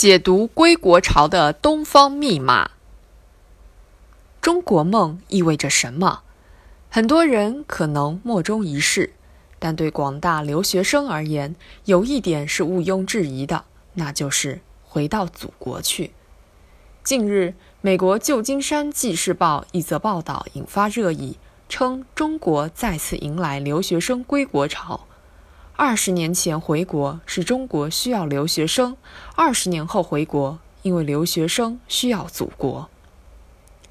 [0.00, 2.70] 解读归国潮的东方密码。
[4.40, 6.22] 中国梦意味着什么？
[6.88, 9.12] 很多人可能莫衷一是，
[9.58, 16.12] 但对广大留学生而言，有一点是毋庸置疑的，那就是回到祖国去。
[17.04, 21.36] 近日，美国旧金山纪事报一则报道引发热议，
[21.68, 25.06] 称中国再次迎来留学生归国潮。
[25.82, 28.98] 二十年前回国是中国需要留学生，
[29.34, 32.90] 二十年后回国，因为留学生需要祖国。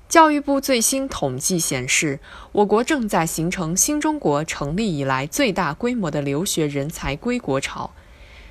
[0.08, 2.20] 教育部最新统计显示，
[2.52, 7.90] 我国正在形成新中国成立以来最大规模的留学人才归国潮。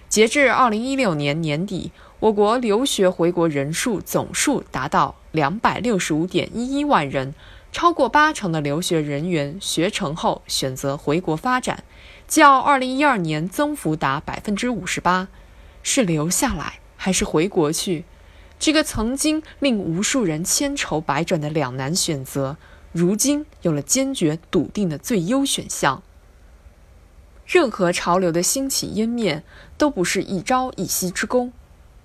[0.08, 7.32] 截至二零一六年年底，我国留学回国人数总数达到两百六十五点一一万人，
[7.70, 11.84] 超过八成的留学人员学成后选择回国发展。
[12.26, 15.28] 较二零一二年增幅达百分之五十八，
[15.82, 18.04] 是留下来还是回国去？
[18.58, 22.56] 这个曾经令无数人千愁百转的两难选择，
[22.92, 26.02] 如今有了坚决笃定的最优选项。
[27.46, 29.42] 任何潮流的兴起湮灭，
[29.78, 31.52] 都不是一朝一夕之功。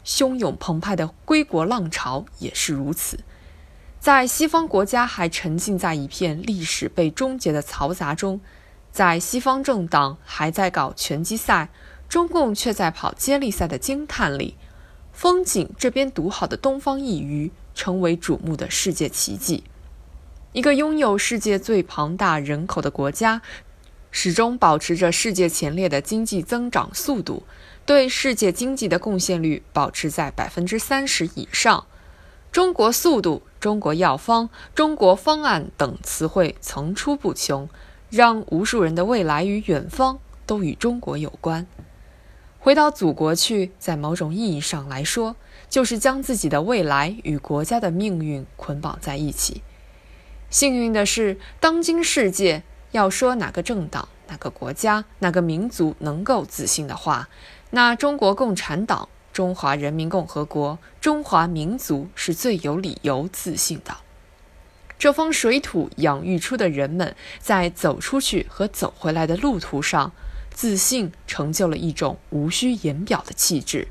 [0.06, 3.20] 汹涌澎湃的归国浪潮也是如此。
[4.04, 8.42] 在西方国家还沉浸在一片历史被终结的嘈杂中。
[8.92, 11.70] 在西方政党还在搞拳击赛，
[12.10, 14.58] 中共却在跑接力赛的惊叹里，
[15.14, 19.64] 风景这边独好的东方一隅成为瞩目的世界奇迹。
[20.52, 23.42] 一个拥有世界最庞大人口的国家，
[24.12, 27.44] 始终保持着世界前列的经济增长速度，
[27.86, 31.86] 对世界经济的贡献率保持在百分之三十以上。
[32.52, 37.70] 中国速度、中国药方、中国方案等词汇层出不穷。
[38.10, 41.66] 让无数人的未来与远方都与中国有关。
[42.60, 45.36] 回到祖国去，在某种意义上来说，
[45.68, 49.64] 就是将自己的未来与国家的命运捆绑在一起。
[50.52, 57.30] 幸运的是，当今世界要说哪个政党、哪个国家、哪个民族能够自信的话，
[57.72, 63.98] 那中国共产党、中华人民共和国、中华民族是最有理由自信的。
[65.00, 70.14] 这方水土养育出的人们，在走出去和走回来的路途上，
[70.52, 73.88] 自信成就了一种无需言表的气质，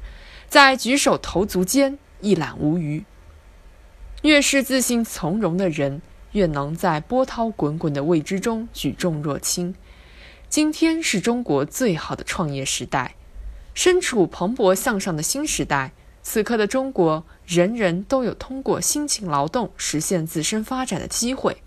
[0.49, 3.05] 在举手投足间一览无余。
[4.23, 9.75] 越是自信从容的人，越能在波涛滚滚的未知中举重若轻。
[10.49, 13.17] 今天是中国最好的创业时代，
[13.75, 15.93] 身处蓬勃向上的新时代。
[16.25, 21.63] 此刻的中国，人人都有通过辛勤劳动实现自身发展的机会。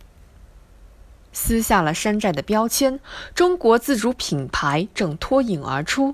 [1.33, 3.01] 撕下了山寨的标签，
[3.33, 6.13] 中国自主品牌正脱颖而出；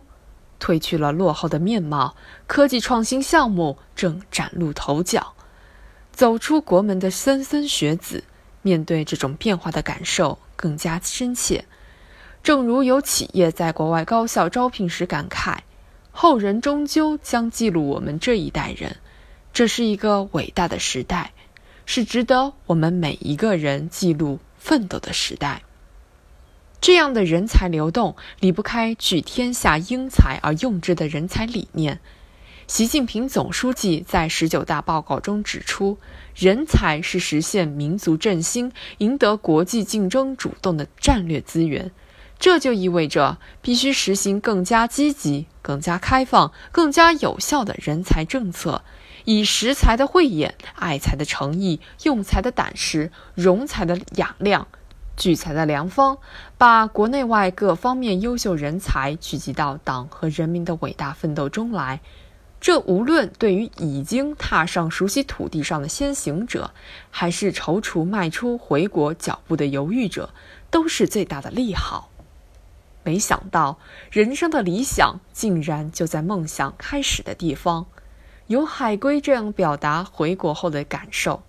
[0.59, 2.15] 褪去了落后的面貌，
[2.47, 5.33] 科技创新项目正崭露头角。
[6.11, 8.23] 走出国门的莘莘学子，
[8.63, 11.65] 面对这种变化的感受更加深切。
[12.41, 15.59] 正如有企业在国外高校招聘时感慨。
[16.11, 18.97] 后人终究将记录我们这一代人，
[19.53, 21.31] 这是一个伟大的时代，
[21.85, 25.63] 是值得我们每一个人记录奋斗的时代。
[26.79, 31.99] 这样的人才流动离不开举天下英才而用之的人才理念。
[32.67, 35.97] 习近平总书记在十九大报告中指出，
[36.33, 41.91] 人才是实现民族振兴、赢得国际竞争主动的战略资源。
[42.41, 48.83] 这就意味着必须实行更加积极、更加开放、更加有效的人才政策，
[49.25, 54.67] 以识才的慧眼、爱才的诚意、用才的胆识、容才的雅量、
[55.15, 56.17] 聚才的良方，
[56.57, 62.01] 把国内外各方面优秀人才聚集到党和人民的伟大奋斗中来。
[62.59, 66.71] 这无论对于已经踏上熟悉土地上的先行者，
[67.11, 70.33] 还是踌躇迈出回国脚步的犹豫者，
[70.71, 72.10] 都是最大的利好。
[73.03, 73.79] 没想到，
[74.11, 77.85] 人生的理想竟然就在梦想开始的地方。
[78.47, 81.41] 有海龟这样表达回国后的感受：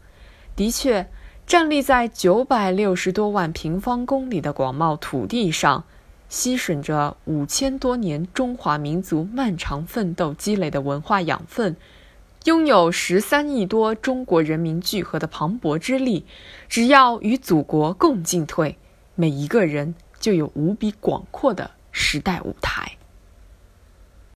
[0.56, 1.08] 的确，
[1.46, 5.84] 站立在九百六十多万平方公里的广袤土地上，
[6.28, 11.76] 吸吮着五千多年中华民族漫长奋斗积累的文化养分，
[12.44, 16.24] 拥有十三亿多中国人民聚合的磅礴之力。
[16.68, 18.78] 只要与祖国共进退，
[19.16, 19.94] 每一个人。
[20.22, 22.91] 就有无比广阔的时代舞台。